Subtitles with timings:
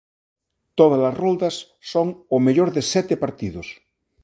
[0.77, 1.55] Tódalas roldas
[1.91, 3.67] son ó mellor de sete partidos.